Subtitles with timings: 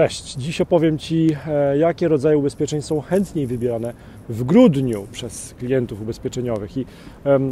[0.00, 3.92] Cześć, dziś opowiem Ci, e, jakie rodzaje ubezpieczeń są chętniej wybierane
[4.28, 6.76] w grudniu przez klientów ubezpieczeniowych.
[6.76, 6.86] I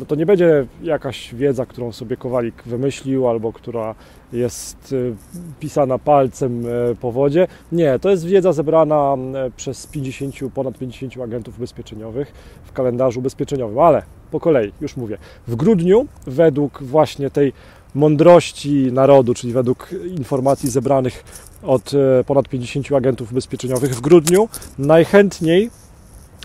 [0.08, 3.94] to nie będzie jakaś wiedza, którą sobie Kowalik wymyślił albo która
[4.32, 5.14] jest e,
[5.60, 7.46] pisana palcem e, po wodzie.
[7.72, 9.16] Nie, to jest wiedza zebrana
[9.56, 12.32] przez 50, ponad 50 agentów ubezpieczeniowych
[12.64, 15.18] w kalendarzu ubezpieczeniowym, ale po kolei, już mówię.
[15.46, 17.52] W grudniu, według właśnie tej
[17.98, 21.24] mądrości narodu, czyli według informacji zebranych
[21.62, 24.48] od e, ponad 50 agentów ubezpieczeniowych w grudniu,
[24.78, 25.70] najchętniej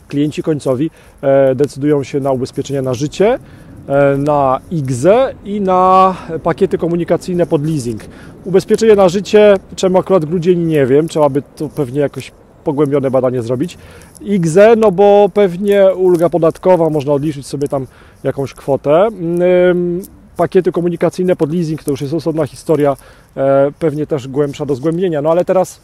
[0.07, 3.39] klienci końcowi e, decydują się na ubezpieczenia na życie,
[3.87, 8.01] e, na IGZE i na pakiety komunikacyjne pod leasing.
[8.45, 12.31] Ubezpieczenie na życie, czemu akurat grudzień nie wiem, trzeba by to pewnie jakoś
[12.63, 13.77] pogłębione badanie zrobić.
[14.21, 17.87] IGZE, no bo pewnie ulga podatkowa, można odliczyć sobie tam
[18.23, 19.09] jakąś kwotę
[20.43, 22.97] pakiety komunikacyjne pod leasing to już jest osobna historia,
[23.37, 25.21] e, pewnie też głębsza do zgłębienia.
[25.21, 25.81] No ale teraz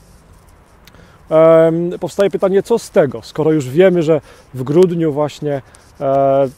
[2.00, 4.22] powstaje pytanie, co z tego, skoro już wiemy, że
[4.54, 5.62] w grudniu właśnie
[6.02, 6.50] e,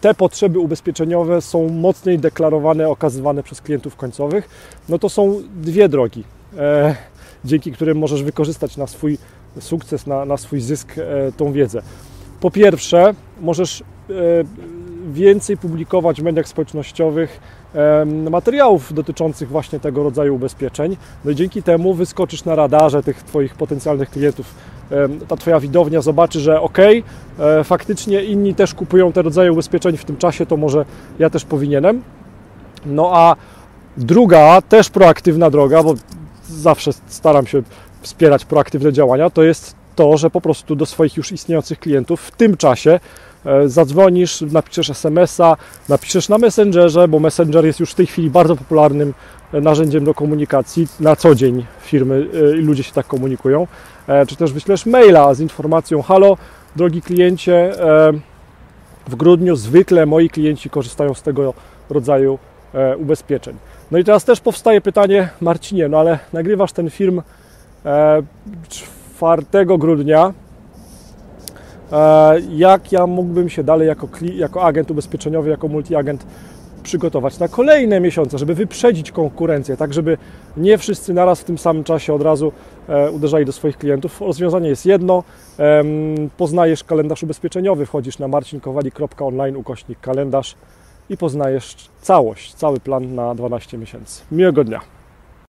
[0.00, 4.48] te potrzeby ubezpieczeniowe są mocniej deklarowane, okazywane przez klientów końcowych,
[4.88, 6.24] no to są dwie drogi,
[6.58, 6.94] e,
[7.44, 9.18] dzięki którym możesz wykorzystać na swój
[9.60, 10.94] sukces, na, na swój zysk
[11.36, 11.82] tą wiedzę.
[12.40, 13.82] Po pierwsze, możesz
[15.08, 17.40] więcej publikować w mediach społecznościowych
[18.30, 20.96] materiałów dotyczących właśnie tego rodzaju ubezpieczeń.
[21.24, 24.54] No i dzięki temu wyskoczysz na radarze tych Twoich potencjalnych klientów.
[25.28, 30.04] Ta Twoja widownia zobaczy, że ok, e, faktycznie inni też kupują te rodzaje ubezpieczeń w
[30.04, 30.84] tym czasie, to może
[31.18, 32.02] ja też powinienem.
[32.86, 33.36] No a
[33.96, 35.94] druga, też proaktywna droga, bo
[36.48, 37.62] zawsze staram się
[38.02, 42.30] wspierać proaktywne działania, to jest to, że po prostu do swoich już istniejących klientów w
[42.30, 43.00] tym czasie
[43.66, 45.56] zadzwonisz, napiszesz SMS-a,
[45.88, 49.14] napiszesz na Messengerze, bo Messenger jest już w tej chwili bardzo popularnym
[49.52, 50.86] e, narzędziem do komunikacji.
[51.00, 53.66] Na co dzień firmy e, i ludzie się tak komunikują.
[54.28, 56.36] Czy też wyślesz maila z informacją: Halo,
[56.76, 57.72] drogi kliencie,
[59.08, 61.54] w grudniu zwykle moi klienci korzystają z tego
[61.90, 62.38] rodzaju
[62.98, 63.56] ubezpieczeń.
[63.90, 67.22] No i teraz też powstaje pytanie, Marcinie, no ale nagrywasz ten film
[69.18, 69.42] 4
[69.78, 70.47] grudnia, E,
[72.50, 76.26] jak ja mógłbym się dalej jako, jako agent ubezpieczeniowy, jako multiagent
[76.82, 80.18] przygotować na kolejne miesiące, żeby wyprzedzić konkurencję, tak żeby
[80.56, 82.52] nie wszyscy naraz w tym samym czasie od razu
[82.88, 84.20] e, uderzali do swoich klientów.
[84.20, 85.22] Rozwiązanie jest jedno,
[86.36, 90.54] poznajesz kalendarz ubezpieczeniowy, wchodzisz na marcinkowali.online ukośnik kalendarz
[91.10, 94.22] i poznajesz całość, cały plan na 12 miesięcy.
[94.32, 94.97] Miłego dnia!